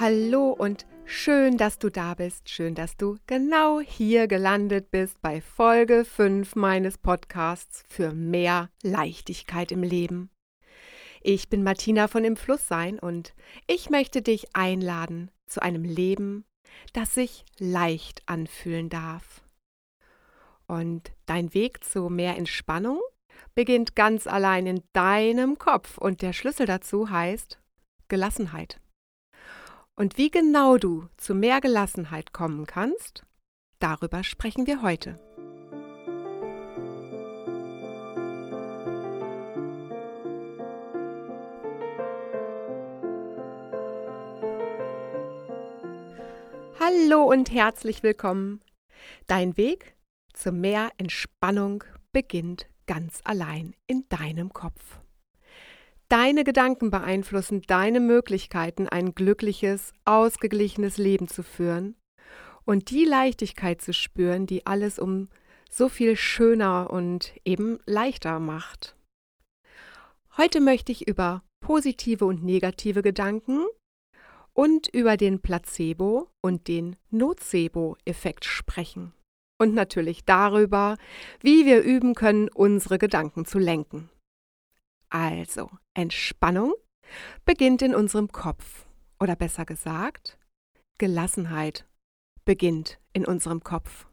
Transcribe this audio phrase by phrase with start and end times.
[0.00, 2.48] Hallo und schön, dass du da bist.
[2.48, 9.70] Schön, dass du genau hier gelandet bist bei Folge 5 meines Podcasts für mehr Leichtigkeit
[9.70, 10.30] im Leben.
[11.22, 13.34] Ich bin Martina von Im Fluss sein und
[13.68, 16.44] ich möchte dich einladen zu einem Leben,
[16.92, 19.42] das sich leicht anfühlen darf.
[20.66, 22.98] Und dein Weg zu mehr Entspannung
[23.54, 27.60] beginnt ganz allein in deinem Kopf und der Schlüssel dazu heißt
[28.08, 28.80] Gelassenheit.
[29.96, 33.24] Und wie genau du zu mehr Gelassenheit kommen kannst,
[33.78, 35.20] darüber sprechen wir heute.
[46.80, 48.60] Hallo und herzlich willkommen.
[49.28, 49.94] Dein Weg
[50.32, 55.03] zu mehr Entspannung beginnt ganz allein in deinem Kopf.
[56.08, 61.96] Deine Gedanken beeinflussen deine Möglichkeiten, ein glückliches, ausgeglichenes Leben zu führen
[62.64, 65.28] und die Leichtigkeit zu spüren, die alles um
[65.70, 68.96] so viel schöner und eben leichter macht.
[70.36, 73.64] Heute möchte ich über positive und negative Gedanken
[74.52, 79.12] und über den Placebo- und den Nocebo-Effekt sprechen.
[79.58, 80.96] Und natürlich darüber,
[81.40, 84.10] wie wir üben können, unsere Gedanken zu lenken.
[85.14, 86.74] Also, Entspannung
[87.44, 88.84] beginnt in unserem Kopf.
[89.20, 90.40] Oder besser gesagt,
[90.98, 91.86] Gelassenheit
[92.44, 94.08] beginnt in unserem Kopf.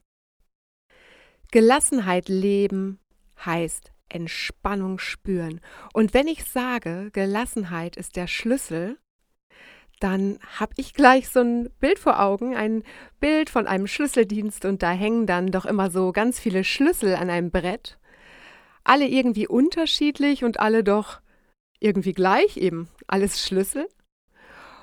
[1.50, 3.00] Gelassenheit leben
[3.44, 5.60] heißt Entspannung spüren.
[5.92, 9.00] Und wenn ich sage, Gelassenheit ist der Schlüssel,
[10.00, 12.84] dann habe ich gleich so ein Bild vor Augen, ein
[13.20, 17.32] Bild von einem Schlüsseldienst und da hängen dann doch immer so ganz viele Schlüssel an
[17.32, 17.98] einem Brett
[18.84, 21.22] alle irgendwie unterschiedlich und alle doch
[21.80, 23.88] irgendwie gleich, eben alles Schlüssel.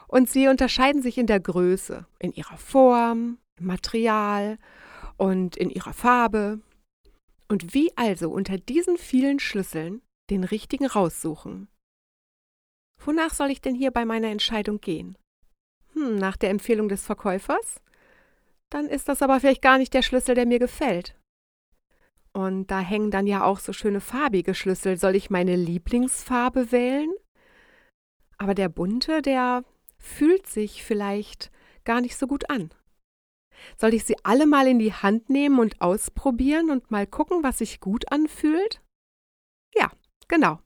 [0.06, 4.58] Und sie unterscheiden sich in der Größe, in ihrer Form, im Material
[5.16, 6.60] und in ihrer Farbe.
[7.48, 11.68] Und wie also unter diesen vielen Schlüsseln den richtigen raussuchen?
[13.04, 15.16] Wonach soll ich denn hier bei meiner Entscheidung gehen?
[15.92, 17.80] Hm, nach der Empfehlung des Verkäufers?
[18.70, 21.14] Dann ist das aber vielleicht gar nicht der Schlüssel, der mir gefällt.
[22.32, 24.96] Und da hängen dann ja auch so schöne farbige Schlüssel.
[24.96, 27.10] Soll ich meine Lieblingsfarbe wählen?
[28.36, 29.64] Aber der bunte, der
[29.98, 31.50] fühlt sich vielleicht
[31.84, 32.70] gar nicht so gut an.
[33.76, 37.58] Soll ich sie alle mal in die Hand nehmen und ausprobieren und mal gucken, was
[37.58, 38.80] sich gut anfühlt?
[39.74, 39.90] Ja,
[40.28, 40.60] genau.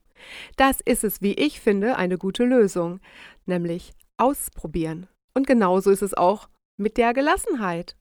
[0.57, 3.01] Das ist es, wie ich finde, eine gute Lösung,
[3.47, 5.09] nämlich ausprobieren.
[5.35, 7.97] Und genauso ist es auch mit der Gelassenheit.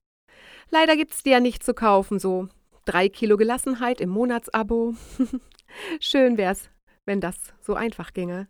[0.69, 2.49] Leider gibt es die ja nicht zu kaufen, so
[2.85, 4.95] Drei Kilo Gelassenheit im Monatsabo.
[5.99, 6.69] Schön wär's,
[7.05, 8.49] wenn das so einfach ginge.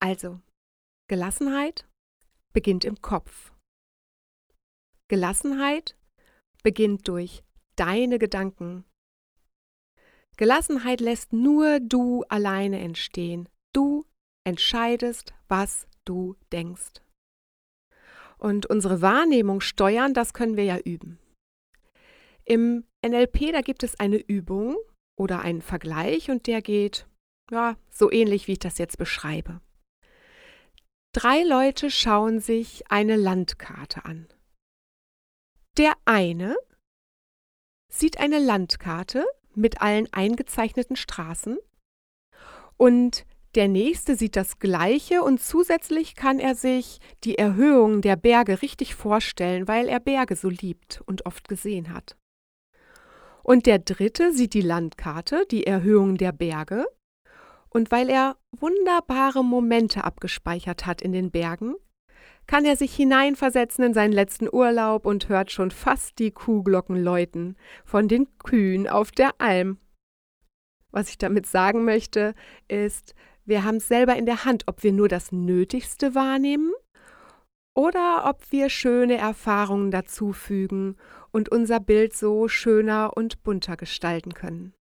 [0.00, 0.40] Also,
[1.08, 1.88] Gelassenheit
[2.52, 3.52] beginnt im Kopf.
[5.08, 5.96] Gelassenheit
[6.64, 7.44] beginnt durch
[7.76, 8.84] deine Gedanken.
[10.36, 13.48] Gelassenheit lässt nur du alleine entstehen.
[13.72, 14.04] Du
[14.44, 17.02] entscheidest, was du denkst.
[18.38, 21.19] Und unsere Wahrnehmung steuern, das können wir ja üben.
[22.50, 24.76] Im NLP, da gibt es eine Übung
[25.16, 27.06] oder einen Vergleich und der geht,
[27.52, 29.60] ja, so ähnlich wie ich das jetzt beschreibe.
[31.14, 34.26] Drei Leute schauen sich eine Landkarte an.
[35.78, 36.56] Der eine
[37.88, 39.24] sieht eine Landkarte
[39.54, 41.56] mit allen eingezeichneten Straßen
[42.76, 48.60] und der nächste sieht das gleiche und zusätzlich kann er sich die Erhöhung der Berge
[48.60, 52.16] richtig vorstellen, weil er Berge so liebt und oft gesehen hat.
[53.42, 56.86] Und der dritte sieht die Landkarte, die Erhöhung der Berge.
[57.68, 61.74] Und weil er wunderbare Momente abgespeichert hat in den Bergen,
[62.46, 67.56] kann er sich hineinversetzen in seinen letzten Urlaub und hört schon fast die Kuhglocken läuten
[67.84, 69.78] von den Kühen auf der Alm.
[70.90, 72.34] Was ich damit sagen möchte,
[72.66, 73.14] ist,
[73.44, 76.72] wir haben es selber in der Hand, ob wir nur das Nötigste wahrnehmen
[77.74, 80.96] oder ob wir schöne Erfahrungen dazufügen
[81.32, 84.74] und unser Bild so schöner und bunter gestalten können.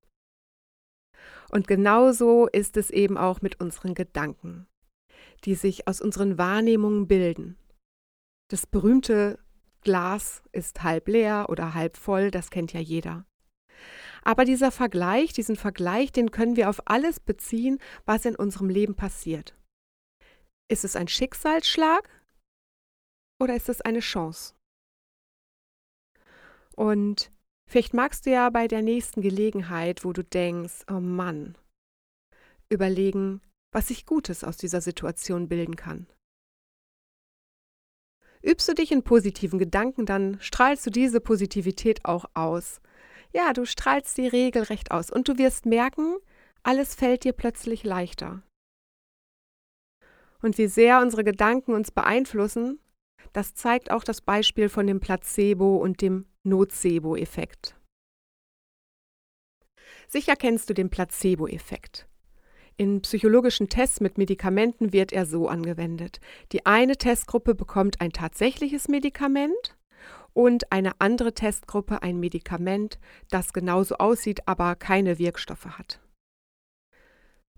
[1.50, 4.66] Und genauso ist es eben auch mit unseren Gedanken,
[5.44, 7.56] die sich aus unseren Wahrnehmungen bilden.
[8.50, 9.38] Das berühmte
[9.82, 13.24] Glas ist halb leer oder halb voll, das kennt ja jeder.
[14.22, 18.94] Aber dieser Vergleich, diesen Vergleich, den können wir auf alles beziehen, was in unserem Leben
[18.94, 19.56] passiert.
[20.70, 22.08] Ist es ein Schicksalsschlag
[23.40, 24.54] oder ist es eine Chance?
[26.78, 27.32] Und
[27.68, 31.58] vielleicht magst du ja bei der nächsten Gelegenheit, wo du denkst, oh Mann,
[32.68, 33.40] überlegen,
[33.72, 36.06] was sich Gutes aus dieser Situation bilden kann.
[38.42, 42.80] Übst du dich in positiven Gedanken, dann strahlst du diese Positivität auch aus.
[43.34, 46.16] Ja, du strahlst sie regelrecht aus und du wirst merken,
[46.62, 48.44] alles fällt dir plötzlich leichter.
[50.42, 52.78] Und wie sehr unsere Gedanken uns beeinflussen,
[53.32, 57.76] das zeigt auch das Beispiel von dem Placebo und dem Nocebo-Effekt.
[60.08, 62.08] Sicher kennst du den Placebo-Effekt.
[62.76, 66.20] In psychologischen Tests mit Medikamenten wird er so angewendet.
[66.52, 69.76] Die eine Testgruppe bekommt ein tatsächliches Medikament
[70.32, 73.00] und eine andere Testgruppe ein Medikament,
[73.30, 76.00] das genauso aussieht, aber keine Wirkstoffe hat.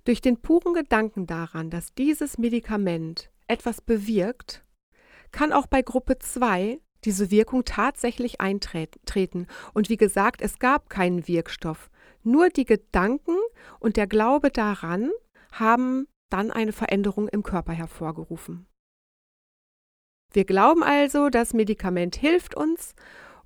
[0.04, 4.64] Durch den puren Gedanken daran, dass dieses Medikament etwas bewirkt,
[5.30, 9.46] kann auch bei Gruppe 2 diese Wirkung tatsächlich eintreten.
[9.72, 11.90] Und wie gesagt, es gab keinen Wirkstoff.
[12.22, 13.36] Nur die Gedanken
[13.78, 15.10] und der Glaube daran
[15.52, 18.66] haben dann eine Veränderung im Körper hervorgerufen.
[20.32, 22.94] Wir glauben also, das Medikament hilft uns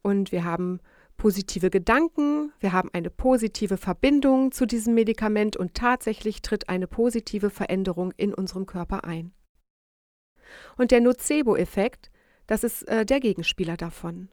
[0.03, 0.81] und wir haben
[1.17, 7.49] positive Gedanken, wir haben eine positive Verbindung zu diesem Medikament und tatsächlich tritt eine positive
[7.51, 9.33] Veränderung in unserem Körper ein.
[10.77, 12.11] Und der Nocebo-Effekt,
[12.47, 14.29] das ist äh, der Gegenspieler davon.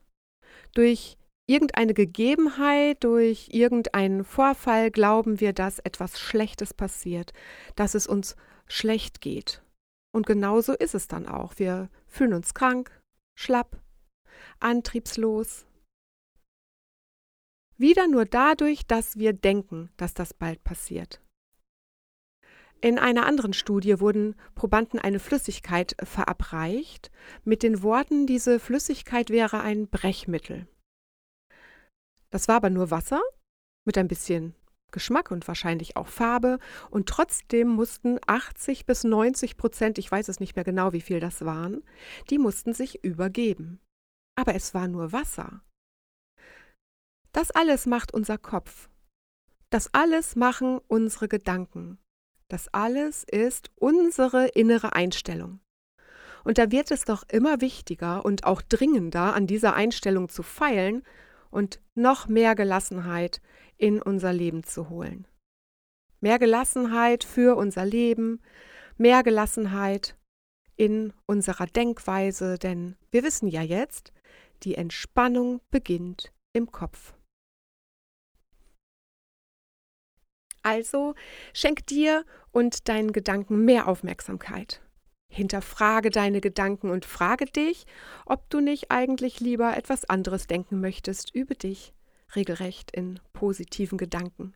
[0.73, 1.17] Durch
[1.47, 7.33] irgendeine Gegebenheit, durch irgendeinen Vorfall glauben wir, dass etwas Schlechtes passiert,
[7.75, 8.35] dass es uns
[8.67, 9.61] schlecht geht.
[10.13, 11.53] Und genauso ist es dann auch.
[11.57, 12.91] Wir fühlen uns krank,
[13.37, 13.81] schlapp,
[14.59, 15.65] antriebslos.
[17.77, 21.21] Wieder nur dadurch, dass wir denken, dass das bald passiert.
[22.83, 27.11] In einer anderen Studie wurden Probanden eine Flüssigkeit verabreicht
[27.43, 30.67] mit den Worten, diese Flüssigkeit wäre ein Brechmittel.
[32.31, 33.21] Das war aber nur Wasser
[33.85, 34.55] mit ein bisschen
[34.89, 36.57] Geschmack und wahrscheinlich auch Farbe
[36.89, 41.19] und trotzdem mussten 80 bis 90 Prozent, ich weiß es nicht mehr genau, wie viel
[41.19, 41.83] das waren,
[42.31, 43.79] die mussten sich übergeben.
[44.35, 45.61] Aber es war nur Wasser.
[47.31, 48.89] Das alles macht unser Kopf.
[49.69, 51.99] Das alles machen unsere Gedanken.
[52.51, 55.61] Das alles ist unsere innere Einstellung.
[56.43, 61.03] Und da wird es doch immer wichtiger und auch dringender, an dieser Einstellung zu feilen
[61.49, 63.39] und noch mehr Gelassenheit
[63.77, 65.25] in unser Leben zu holen.
[66.19, 68.41] Mehr Gelassenheit für unser Leben,
[68.97, 70.17] mehr Gelassenheit
[70.75, 74.11] in unserer Denkweise, denn wir wissen ja jetzt,
[74.63, 77.13] die Entspannung beginnt im Kopf.
[80.63, 81.15] Also
[81.53, 84.81] schenk dir und deinen Gedanken mehr Aufmerksamkeit.
[85.31, 87.85] Hinterfrage deine Gedanken und frage dich,
[88.25, 91.93] ob du nicht eigentlich lieber etwas anderes denken möchtest über dich,
[92.35, 94.53] regelrecht in positiven Gedanken.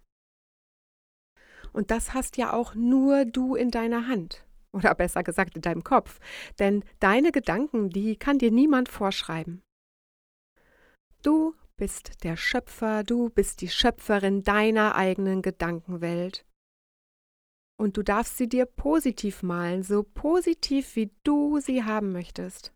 [1.72, 5.84] Und das hast ja auch nur du in deiner Hand, oder besser gesagt in deinem
[5.84, 6.20] Kopf,
[6.60, 9.62] denn deine Gedanken, die kann dir niemand vorschreiben.
[11.22, 16.46] Du bist der Schöpfer, du bist die Schöpferin deiner eigenen Gedankenwelt.
[17.78, 22.74] Und du darfst sie dir positiv malen, so positiv wie du sie haben möchtest.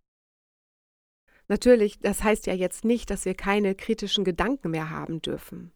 [1.47, 5.71] Natürlich, das heißt ja jetzt nicht, dass wir keine kritischen Gedanken mehr haben dürfen.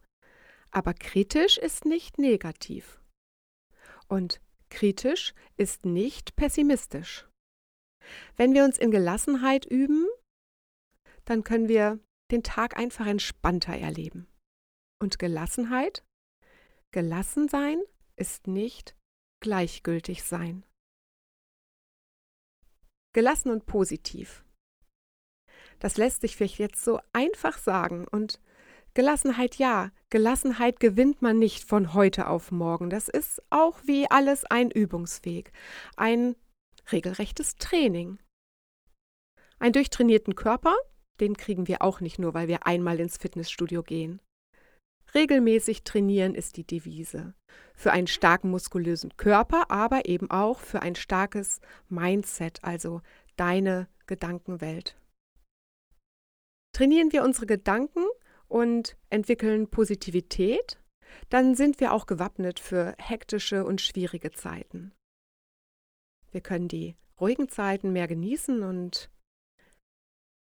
[0.72, 3.02] Aber kritisch ist nicht negativ.
[4.08, 7.28] Und kritisch ist nicht pessimistisch.
[8.36, 10.08] Wenn wir uns in Gelassenheit üben,
[11.26, 12.00] dann können wir
[12.32, 14.28] den Tag einfach entspannter erleben.
[15.00, 16.04] Und Gelassenheit?
[16.92, 17.82] Gelassen sein
[18.16, 18.96] ist nicht
[19.44, 20.66] gleichgültig sein.
[23.14, 24.44] Gelassen und positiv.
[25.78, 28.42] Das lässt sich vielleicht jetzt so einfach sagen und
[28.96, 32.90] Gelassenheit ja, Gelassenheit gewinnt man nicht von heute auf morgen.
[32.90, 35.52] Das ist auch wie alles ein Übungsweg,
[35.96, 36.36] ein
[36.92, 38.18] regelrechtes Training.
[39.60, 40.76] Einen durchtrainierten Körper
[41.20, 44.22] den kriegen wir auch nicht nur, weil wir einmal ins Fitnessstudio gehen.
[45.14, 47.34] Regelmäßig trainieren ist die Devise.
[47.76, 53.02] Für einen starken muskulösen Körper, aber eben auch für ein starkes Mindset, also
[53.36, 54.96] deine Gedankenwelt.
[56.74, 58.04] Trainieren wir unsere Gedanken
[58.48, 60.80] und entwickeln Positivität,
[61.30, 64.92] dann sind wir auch gewappnet für hektische und schwierige Zeiten.
[66.32, 69.12] Wir können die ruhigen Zeiten mehr genießen und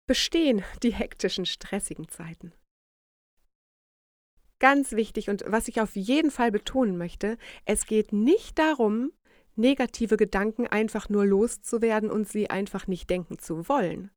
[0.06, 2.52] bestehen die hektischen, stressigen Zeiten.
[4.60, 9.12] Ganz wichtig und was ich auf jeden Fall betonen möchte, es geht nicht darum,
[9.56, 14.10] negative Gedanken einfach nur loszuwerden und sie einfach nicht denken zu wollen.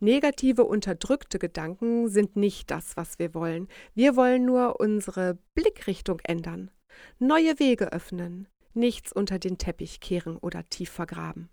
[0.00, 3.68] Negative, unterdrückte Gedanken sind nicht das, was wir wollen.
[3.94, 6.70] Wir wollen nur unsere Blickrichtung ändern,
[7.18, 11.50] neue Wege öffnen, nichts unter den Teppich kehren oder tief vergraben.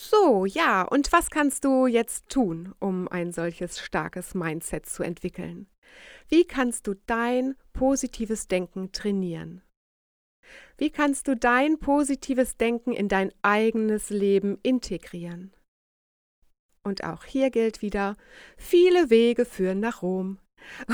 [0.00, 5.66] So, ja, und was kannst du jetzt tun, um ein solches starkes Mindset zu entwickeln?
[6.28, 9.60] Wie kannst du dein positives Denken trainieren?
[10.76, 15.52] Wie kannst du dein positives Denken in dein eigenes Leben integrieren?
[16.84, 18.16] Und auch hier gilt wieder,
[18.56, 20.38] viele Wege führen nach Rom.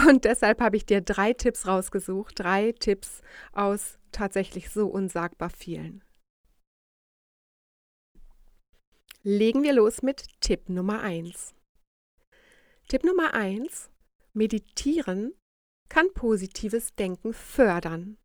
[0.08, 3.20] Und deshalb habe ich dir drei Tipps rausgesucht, drei Tipps
[3.52, 6.02] aus tatsächlich so unsagbar vielen.
[9.26, 11.54] Legen wir los mit Tipp Nummer 1.
[12.88, 13.88] Tipp Nummer 1.
[14.34, 15.32] Meditieren
[15.88, 18.18] kann positives Denken fördern.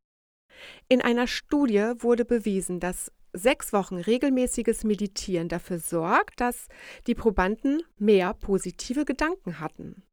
[0.90, 6.68] In einer Studie wurde bewiesen, dass sechs Wochen regelmäßiges Meditieren dafür sorgt, dass
[7.08, 10.04] die Probanden mehr positive Gedanken hatten.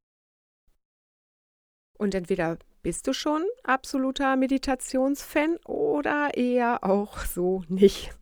[1.99, 8.17] Und entweder bist du schon absoluter Meditationsfan oder eher auch so nicht.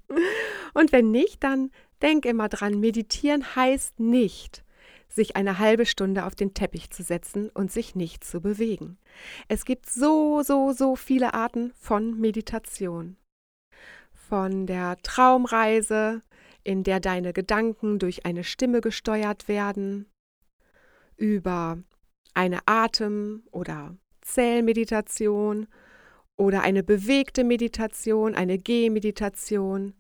[0.73, 1.71] Und wenn nicht, dann
[2.05, 4.63] denk immer dran, meditieren heißt nicht,
[5.09, 8.99] sich eine halbe Stunde auf den Teppich zu setzen und sich nicht zu bewegen.
[9.49, 13.17] Es gibt so, so, so viele Arten von Meditation.
[14.13, 16.23] Von der Traumreise,
[16.63, 20.07] in der deine Gedanken durch eine Stimme gesteuert werden,
[21.17, 21.79] über
[22.35, 25.69] eine Atem- oder Zählmeditation
[26.37, 29.95] oder eine bewegte Meditation, eine Gehmeditation.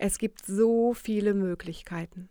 [0.00, 2.28] Es gibt so viele Möglichkeiten.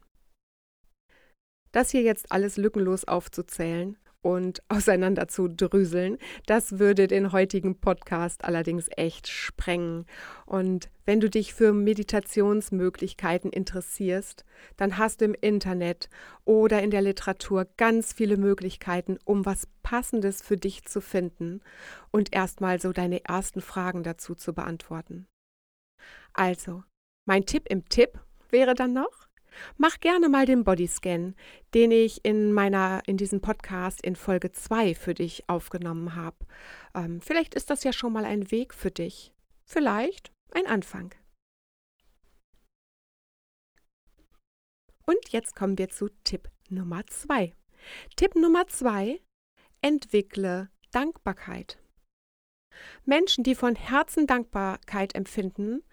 [1.73, 6.17] Das hier jetzt alles lückenlos aufzuzählen und auseinander zu drüseln.
[6.45, 10.05] Das würde den heutigen Podcast allerdings echt sprengen.
[10.45, 14.45] Und wenn du dich für Meditationsmöglichkeiten interessierst,
[14.77, 16.09] dann hast du im Internet
[16.45, 21.61] oder in der Literatur ganz viele Möglichkeiten, um was Passendes für dich zu finden
[22.11, 25.27] und erstmal so deine ersten Fragen dazu zu beantworten.
[26.33, 26.83] Also,
[27.27, 28.19] mein Tipp im Tipp
[28.49, 29.27] wäre dann noch,
[29.77, 31.35] Mach gerne mal den Bodyscan,
[31.73, 36.37] den ich in meiner, in diesem Podcast in Folge 2 für dich aufgenommen habe.
[36.93, 39.33] Ähm, vielleicht ist das ja schon mal ein Weg für dich.
[39.65, 41.13] Vielleicht ein Anfang.
[45.05, 47.53] Und jetzt kommen wir zu Tipp Nummer 2.
[48.15, 49.21] Tipp Nummer 2.
[49.81, 51.77] Entwickle Dankbarkeit.
[53.05, 55.83] Menschen, die von Herzen Dankbarkeit empfinden,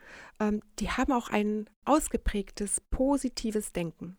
[0.41, 4.17] ähm, die haben auch ein ausgeprägtes positives Denken.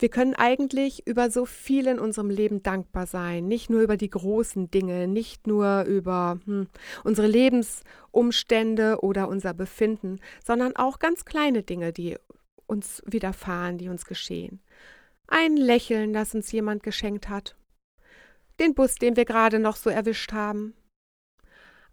[0.00, 4.08] Wir können eigentlich über so viel in unserem Leben dankbar sein, nicht nur über die
[4.08, 6.68] großen Dinge, nicht nur über hm,
[7.04, 12.16] unsere Lebensumstände oder unser Befinden, sondern auch ganz kleine Dinge, die
[12.66, 14.62] uns widerfahren, die uns geschehen.
[15.26, 17.56] Ein Lächeln, das uns jemand geschenkt hat,
[18.60, 20.74] den Bus, den wir gerade noch so erwischt haben,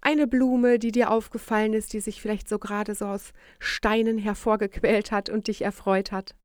[0.01, 5.11] eine Blume, die dir aufgefallen ist, die sich vielleicht so gerade so aus Steinen hervorgequält
[5.11, 6.35] hat und dich erfreut hat.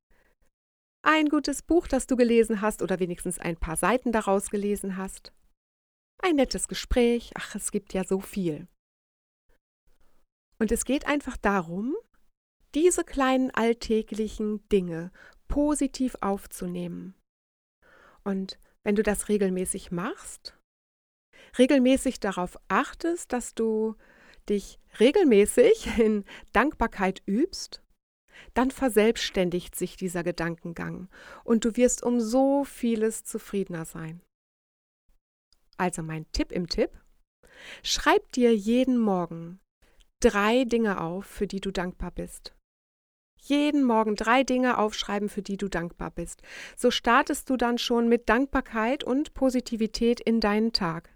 [1.05, 5.33] Ein gutes Buch, das du gelesen hast oder wenigstens ein paar Seiten daraus gelesen hast.
[6.23, 8.69] Ein nettes Gespräch, ach, es gibt ja so viel.
[10.59, 11.97] Und es geht einfach darum,
[12.75, 15.11] diese kleinen alltäglichen Dinge
[15.49, 17.15] positiv aufzunehmen.
[18.25, 20.59] Und wenn du das regelmäßig machst,
[21.59, 23.97] regelmäßig darauf achtest, dass du
[24.49, 27.83] dich regelmäßig in Dankbarkeit übst,
[28.55, 31.09] dann verselbstständigt sich dieser Gedankengang
[31.45, 34.21] und du wirst um so vieles zufriedener sein.
[35.77, 36.91] Also mein Tipp im Tipp,
[37.83, 39.61] schreib dir jeden Morgen
[40.21, 42.55] drei Dinge auf, für die du dankbar bist.
[43.45, 46.43] Jeden Morgen drei Dinge aufschreiben, für die du dankbar bist.
[46.77, 51.11] So startest du dann schon mit Dankbarkeit und Positivität in deinen Tag.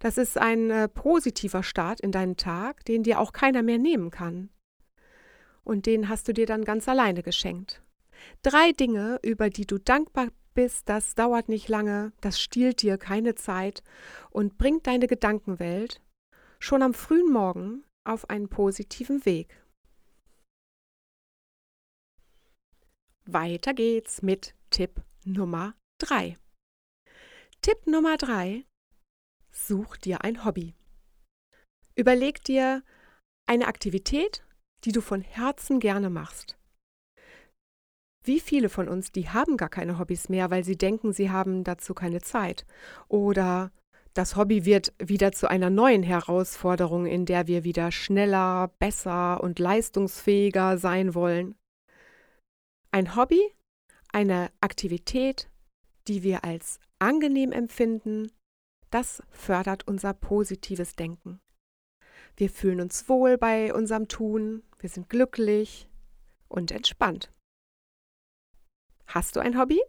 [0.00, 4.10] Das ist ein äh, positiver Start in deinen Tag, den dir auch keiner mehr nehmen
[4.10, 4.50] kann.
[5.64, 7.82] Und den hast du dir dann ganz alleine geschenkt.
[8.42, 13.34] Drei Dinge, über die du dankbar bist, das dauert nicht lange, das stiehlt dir keine
[13.34, 13.82] Zeit
[14.30, 16.02] und bringt deine Gedankenwelt
[16.58, 19.61] schon am frühen Morgen auf einen positiven Weg.
[23.24, 26.36] Weiter geht's mit Tipp Nummer 3.
[27.60, 28.64] Tipp Nummer 3
[29.52, 30.74] Such dir ein Hobby.
[31.94, 32.82] Überleg dir
[33.46, 34.44] eine Aktivität,
[34.84, 36.58] die du von Herzen gerne machst.
[38.24, 41.62] Wie viele von uns, die haben gar keine Hobbys mehr, weil sie denken, sie haben
[41.62, 42.66] dazu keine Zeit.
[43.06, 43.70] Oder
[44.14, 49.60] das Hobby wird wieder zu einer neuen Herausforderung, in der wir wieder schneller, besser und
[49.60, 51.54] leistungsfähiger sein wollen.
[52.94, 53.40] Ein Hobby,
[54.12, 55.50] eine Aktivität,
[56.08, 58.30] die wir als angenehm empfinden,
[58.90, 61.40] das fördert unser positives Denken.
[62.36, 65.88] Wir fühlen uns wohl bei unserem Tun, wir sind glücklich
[66.48, 67.32] und entspannt.
[69.06, 69.80] Hast du ein Hobby?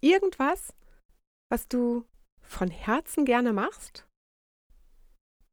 [0.00, 0.72] Irgendwas,
[1.50, 2.06] was du
[2.40, 4.08] von Herzen gerne machst?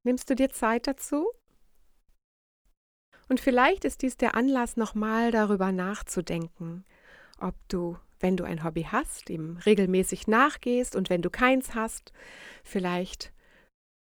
[0.04, 1.30] Nimmst du dir Zeit dazu?
[3.32, 6.84] Und vielleicht ist dies der Anlass, nochmal darüber nachzudenken,
[7.40, 12.12] ob du, wenn du ein Hobby hast, ihm regelmäßig nachgehst und wenn du keins hast,
[12.62, 13.32] vielleicht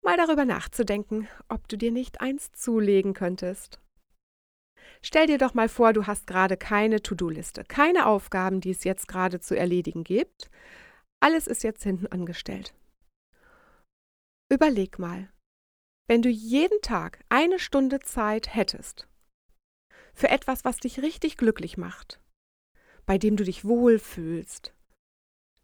[0.02, 3.82] mal darüber nachzudenken, ob du dir nicht eins zulegen könntest.
[5.02, 9.08] Stell dir doch mal vor, du hast gerade keine To-Do-Liste, keine Aufgaben, die es jetzt
[9.08, 10.50] gerade zu erledigen gibt.
[11.20, 12.72] Alles ist jetzt hinten angestellt.
[14.50, 15.28] Überleg mal,
[16.06, 19.06] wenn du jeden Tag eine Stunde Zeit hättest
[20.18, 22.20] für etwas, was dich richtig glücklich macht,
[23.06, 24.74] bei dem du dich wohlfühlst,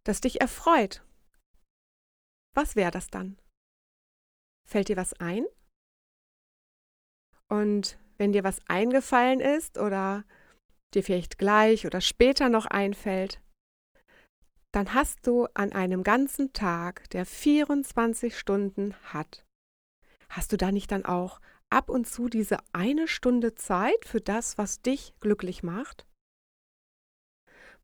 [0.04, 1.04] das dich erfreut,
[2.54, 3.36] was wäre das dann?
[4.64, 5.44] Fällt dir was ein?
[7.48, 10.24] Und wenn dir was eingefallen ist oder
[10.94, 13.42] dir vielleicht gleich oder später noch einfällt,
[14.70, 19.44] dann hast du an einem ganzen Tag, der 24 Stunden hat,
[20.28, 21.40] hast du da nicht dann auch
[21.70, 26.06] ab und zu diese eine Stunde Zeit für das, was dich glücklich macht?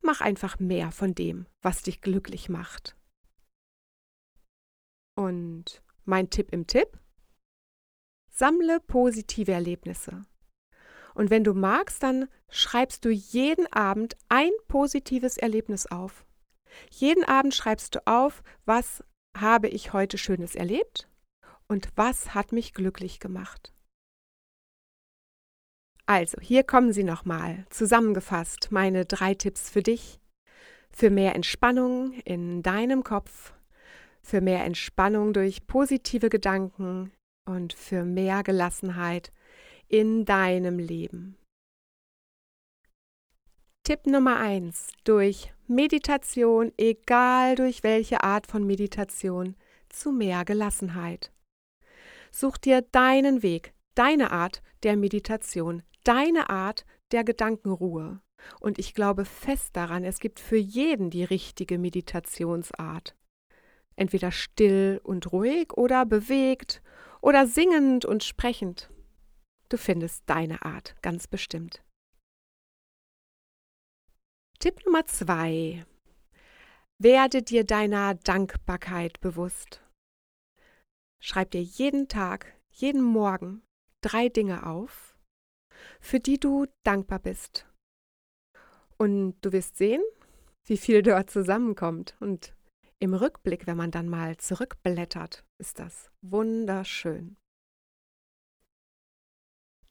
[0.01, 2.97] Mach einfach mehr von dem, was dich glücklich macht.
[5.17, 6.99] Und mein Tipp im Tipp?
[8.31, 10.25] Sammle positive Erlebnisse.
[11.15, 16.25] Und wenn du magst, dann schreibst du jeden Abend ein positives Erlebnis auf.
[16.91, 19.05] Jeden Abend schreibst du auf, was
[19.37, 21.10] habe ich heute Schönes erlebt
[21.71, 23.73] und was hat mich glücklich gemacht.
[26.05, 30.19] Also, hier kommen sie nochmal, zusammengefasst, meine drei Tipps für dich,
[30.91, 33.55] für mehr Entspannung in deinem Kopf,
[34.21, 37.13] für mehr Entspannung durch positive Gedanken
[37.49, 39.33] und für mehr Gelassenheit
[39.87, 41.37] in deinem Leben.
[43.85, 44.89] Tipp Nummer 1.
[45.05, 49.55] Durch Meditation, egal durch welche Art von Meditation,
[49.89, 51.31] zu mehr Gelassenheit.
[52.31, 58.21] Such dir deinen Weg, deine Art der Meditation, deine Art der Gedankenruhe.
[58.61, 63.17] Und ich glaube fest daran, es gibt für jeden die richtige Meditationsart.
[63.97, 66.83] Entweder still und ruhig oder bewegt
[67.21, 68.91] oder singend und sprechend.
[69.69, 71.83] Du findest deine Art ganz bestimmt.
[74.59, 75.85] Tipp Nummer zwei.
[76.99, 79.83] Werde dir deiner Dankbarkeit bewusst.
[81.21, 83.63] Schreib dir jeden Tag, jeden Morgen
[84.01, 85.19] drei Dinge auf,
[86.01, 87.67] für die du dankbar bist.
[88.97, 90.03] Und du wirst sehen,
[90.65, 92.17] wie viel dort zusammenkommt.
[92.21, 92.55] Und
[92.99, 97.37] im Rückblick, wenn man dann mal zurückblättert, ist das wunderschön.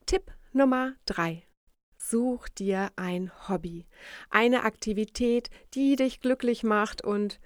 [0.08, 1.44] Tipp Nummer 3.
[1.98, 3.86] Such dir ein Hobby,
[4.32, 7.40] eine Aktivität, die dich glücklich macht und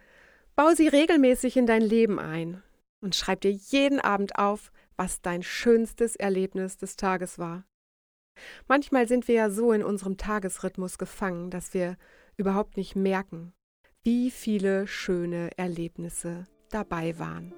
[0.55, 2.63] bau sie regelmäßig in dein Leben ein
[3.03, 7.65] und schreib dir jeden Abend auf, was dein schönstes Erlebnis des Tages war.
[8.67, 11.97] Manchmal sind wir ja so in unserem Tagesrhythmus gefangen, dass wir
[12.37, 13.53] überhaupt nicht merken,
[14.03, 17.53] wie viele schöne Erlebnisse dabei waren.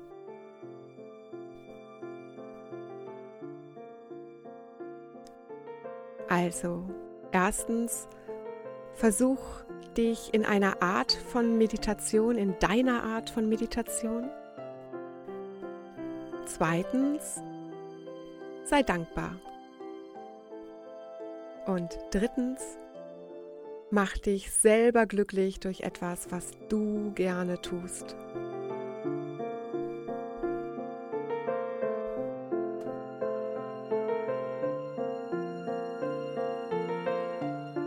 [6.28, 6.90] Also,
[7.32, 8.08] erstens,
[8.94, 9.40] versuch
[9.96, 14.30] dich in einer Art von Meditation, in deiner Art von Meditation.
[16.46, 17.42] Zweitens,
[18.66, 19.36] sei dankbar.
[21.66, 22.62] Und drittens,
[23.90, 28.16] mach dich selber glücklich durch etwas, was du gerne tust.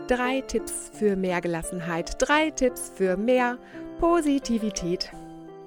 [0.08, 3.58] Drei Tipps für mehr Gelassenheit, drei Tipps für mehr
[4.00, 5.12] Positivität.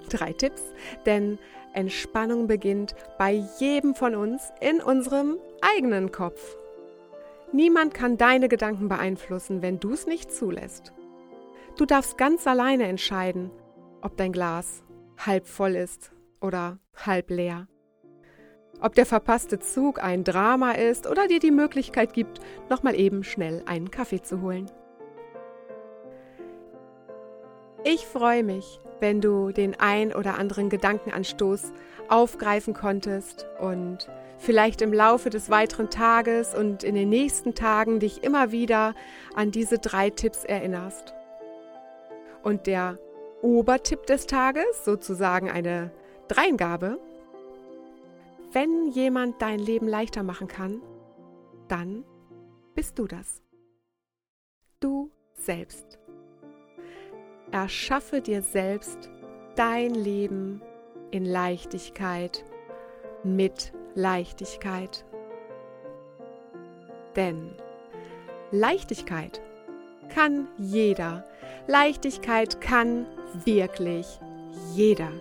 [0.10, 0.64] Drei Tipps,
[1.06, 1.40] denn
[1.74, 6.58] Entspannung beginnt bei jedem von uns in unserem eigenen Kopf.
[7.52, 10.94] Niemand kann deine Gedanken beeinflussen, wenn du es nicht zulässt.
[11.78, 13.52] Du darfst ganz alleine entscheiden,
[14.02, 14.84] ob dein Glas
[15.18, 17.68] halb voll ist oder halb leer
[18.82, 23.64] ob der verpasste Zug ein Drama ist oder dir die Möglichkeit gibt, nochmal eben schnell
[23.66, 24.70] einen Kaffee zu holen.
[27.84, 31.72] Ich freue mich, wenn du den ein oder anderen Gedankenanstoß
[32.10, 38.24] aufgreifen konntest und vielleicht im Laufe des weiteren Tages und in den nächsten Tagen dich
[38.24, 38.94] immer wieder
[39.34, 41.16] an diese drei Tipps erinnerst.
[42.44, 43.00] Und der
[43.42, 45.90] Obertipp des Tages, sozusagen eine
[46.28, 47.00] Dreingabe,
[48.52, 50.84] wenn jemand dein Leben leichter machen kann,
[51.68, 52.04] dann
[52.76, 53.42] bist du das.
[54.80, 56.01] du selbst.
[57.52, 59.10] Erschaffe dir selbst
[59.56, 60.62] dein Leben
[61.12, 62.46] in Leichtigkeit,
[63.24, 65.06] mit Leichtigkeit.
[67.16, 67.52] Denn
[68.52, 69.42] Leichtigkeit
[70.14, 71.26] kann jeder.
[71.68, 73.06] Leichtigkeit kann
[73.46, 74.20] wirklich
[74.74, 75.12] jeder.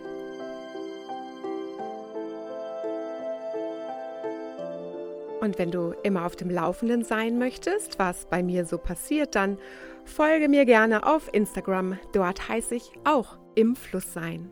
[5.41, 9.59] Und wenn du immer auf dem Laufenden sein möchtest, was bei mir so passiert, dann
[10.05, 11.99] folge mir gerne auf Instagram.
[12.13, 14.51] Dort heiße ich auch im Fluss sein.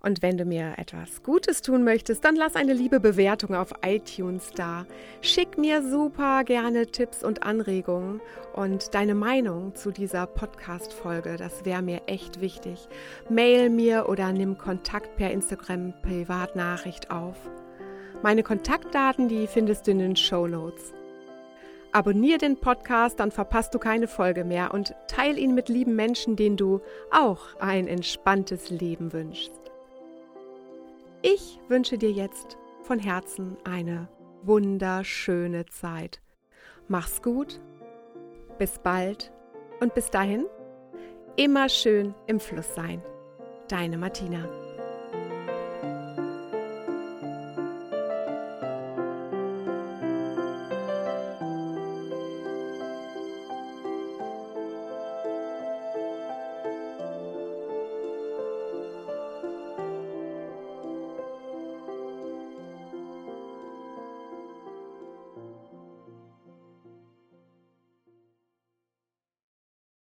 [0.00, 4.50] Und wenn du mir etwas Gutes tun möchtest, dann lass eine liebe Bewertung auf iTunes
[4.54, 4.84] da.
[5.22, 8.20] Schick mir super gerne Tipps und Anregungen
[8.52, 11.36] und deine Meinung zu dieser Podcast-Folge.
[11.38, 12.86] Das wäre mir echt wichtig.
[13.30, 17.36] Mail mir oder nimm Kontakt per Instagram Privatnachricht auf.
[18.24, 20.48] Meine Kontaktdaten, die findest du in den Show.
[21.92, 26.34] Abonnier den Podcast, dann verpasst du keine Folge mehr und teil ihn mit lieben Menschen,
[26.34, 29.52] denen du auch ein entspanntes Leben wünschst.
[31.20, 34.08] Ich wünsche dir jetzt von Herzen eine
[34.42, 36.22] wunderschöne Zeit.
[36.88, 37.60] Mach's gut,
[38.58, 39.34] bis bald
[39.80, 40.46] und bis dahin
[41.36, 43.02] immer schön im Fluss sein.
[43.68, 44.63] Deine Martina.